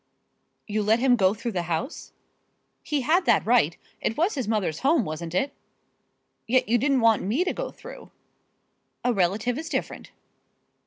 "You 0.65 0.81
let 0.81 0.97
him 0.97 1.15
go 1.15 1.35
through 1.35 1.51
the 1.51 1.61
house?" 1.69 2.11
"He 2.81 3.01
had 3.01 3.25
that 3.27 3.45
right. 3.45 3.77
It 4.01 4.17
was 4.17 4.33
his 4.33 4.47
mother's 4.47 4.79
home, 4.79 5.05
wasn't 5.05 5.35
it?" 5.35 5.53
"Yet 6.47 6.67
you 6.67 6.79
didn't 6.79 7.01
want 7.01 7.21
me 7.21 7.43
to 7.43 7.53
go 7.53 7.69
through." 7.69 8.09
"A 9.03 9.13
relative 9.13 9.59
is 9.59 9.69
different." 9.69 10.09